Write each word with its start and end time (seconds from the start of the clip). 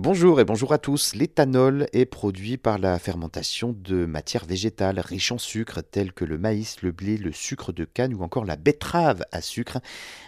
Bonjour 0.00 0.38
et 0.38 0.44
bonjour 0.44 0.72
à 0.72 0.78
tous. 0.78 1.16
L'éthanol 1.16 1.88
est 1.92 2.06
produit 2.06 2.56
par 2.56 2.78
la 2.78 3.00
fermentation 3.00 3.74
de 3.76 4.06
matières 4.06 4.44
végétales 4.44 5.00
riches 5.00 5.32
en 5.32 5.38
sucre 5.38 5.80
telles 5.80 6.12
que 6.12 6.24
le 6.24 6.38
maïs, 6.38 6.82
le 6.82 6.92
blé, 6.92 7.16
le 7.16 7.32
sucre 7.32 7.72
de 7.72 7.84
canne 7.84 8.14
ou 8.14 8.22
encore 8.22 8.44
la 8.44 8.54
betterave 8.54 9.24
à 9.32 9.40
sucre, 9.40 9.78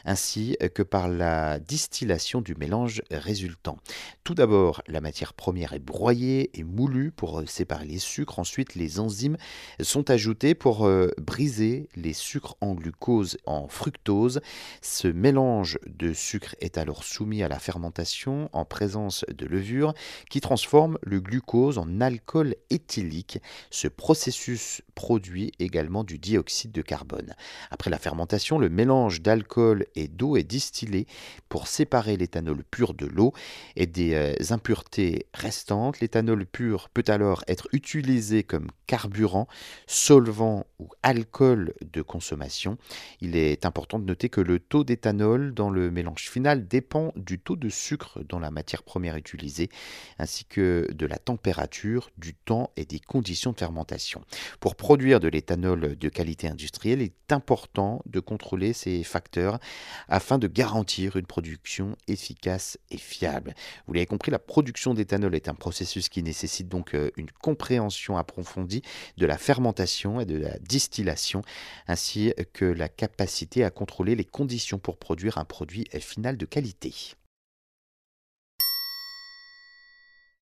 ainsi 0.04 0.56
que 0.74 0.82
par 0.82 1.06
la 1.06 1.60
distillation 1.60 2.40
du 2.40 2.56
mélange 2.56 3.02
résultant. 3.12 3.76
Tout 4.24 4.34
d'abord, 4.34 4.82
la 4.88 5.00
matière 5.00 5.34
première 5.34 5.72
est 5.72 5.78
broyée 5.78 6.50
et 6.58 6.64
moulue 6.64 7.12
pour 7.12 7.48
séparer 7.48 7.86
les 7.86 8.00
sucres. 8.00 8.40
Ensuite, 8.40 8.74
les 8.74 8.98
enzymes 8.98 9.36
sont 9.80 10.10
ajoutées 10.10 10.56
pour 10.56 10.84
euh, 10.84 11.12
briser 11.16 11.88
les 11.94 12.12
sucres 12.12 12.56
en 12.60 12.74
glucose 12.74 13.38
en 13.46 13.68
fructose. 13.68 14.40
Ce 14.82 15.06
mélange 15.06 15.78
de 15.86 16.12
sucre 16.12 16.56
est 16.60 16.76
alors 16.76 17.04
soumis 17.04 17.44
à 17.44 17.48
la 17.48 17.60
fermentation 17.60 18.50
en 18.52 18.64
présence 18.64 19.24
de 19.32 19.59
qui 20.28 20.40
transforme 20.40 20.98
le 21.02 21.20
glucose 21.20 21.78
en 21.78 22.00
alcool 22.00 22.54
éthylique. 22.70 23.38
Ce 23.70 23.88
processus 23.88 24.82
produit 24.94 25.52
également 25.58 26.04
du 26.04 26.18
dioxyde 26.18 26.72
de 26.72 26.82
carbone. 26.82 27.34
Après 27.70 27.90
la 27.90 27.98
fermentation, 27.98 28.58
le 28.58 28.68
mélange 28.68 29.22
d'alcool 29.22 29.86
et 29.94 30.08
d'eau 30.08 30.36
est 30.36 30.44
distillé 30.44 31.06
pour 31.48 31.68
séparer 31.68 32.16
l'éthanol 32.16 32.64
pur 32.70 32.94
de 32.94 33.06
l'eau 33.06 33.32
et 33.76 33.86
des 33.86 34.14
euh, 34.14 34.34
impuretés 34.50 35.26
restantes. 35.34 36.00
L'éthanol 36.00 36.46
pur 36.46 36.88
peut 36.88 37.04
alors 37.08 37.44
être 37.48 37.68
utilisé 37.72 38.42
comme 38.42 38.68
carburant, 38.86 39.46
solvant 39.86 40.66
ou 40.78 40.88
alcool 41.02 41.74
de 41.80 42.02
consommation. 42.02 42.76
Il 43.20 43.36
est 43.36 43.64
important 43.64 43.98
de 43.98 44.04
noter 44.04 44.28
que 44.28 44.40
le 44.40 44.58
taux 44.58 44.84
d'éthanol 44.84 45.54
dans 45.54 45.70
le 45.70 45.90
mélange 45.90 46.28
final 46.28 46.66
dépend 46.66 47.12
du 47.16 47.38
taux 47.38 47.56
de 47.56 47.68
sucre 47.68 48.20
dans 48.28 48.38
la 48.38 48.50
matière 48.50 48.82
première 48.82 49.16
utilisée 49.16 49.49
ainsi 50.18 50.44
que 50.44 50.88
de 50.92 51.06
la 51.06 51.18
température, 51.18 52.10
du 52.18 52.34
temps 52.34 52.70
et 52.76 52.84
des 52.84 53.00
conditions 53.00 53.52
de 53.52 53.58
fermentation. 53.58 54.22
Pour 54.60 54.76
produire 54.76 55.20
de 55.20 55.28
l'éthanol 55.28 55.96
de 55.96 56.08
qualité 56.08 56.48
industrielle, 56.48 57.02
il 57.02 57.06
est 57.06 57.32
important 57.32 58.02
de 58.06 58.20
contrôler 58.20 58.72
ces 58.72 59.02
facteurs 59.02 59.58
afin 60.08 60.38
de 60.38 60.46
garantir 60.46 61.16
une 61.16 61.26
production 61.26 61.96
efficace 62.08 62.78
et 62.90 62.98
fiable. 62.98 63.54
Vous 63.86 63.92
l'avez 63.92 64.06
compris, 64.06 64.30
la 64.30 64.38
production 64.38 64.94
d'éthanol 64.94 65.34
est 65.34 65.48
un 65.48 65.54
processus 65.54 66.08
qui 66.08 66.22
nécessite 66.22 66.68
donc 66.68 66.94
euh, 66.94 67.10
une 67.16 67.30
compréhension 67.30 68.16
approfondie 68.16 68.82
de 69.16 69.26
la 69.26 69.38
fermentation 69.38 70.20
et 70.20 70.26
de 70.26 70.36
la 70.36 70.58
distillation, 70.58 71.42
ainsi 71.86 72.32
que 72.52 72.64
la 72.64 72.88
capacité 72.88 73.64
à 73.64 73.70
contrôler 73.70 74.14
les 74.14 74.24
conditions 74.24 74.78
pour 74.78 74.98
produire 74.98 75.38
un 75.38 75.44
produit 75.44 75.86
final 76.00 76.36
de 76.36 76.46
qualité. 76.46 77.14